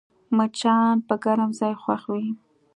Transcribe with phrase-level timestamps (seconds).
[0.37, 2.27] مچان پر ګرم ځای خوښ وي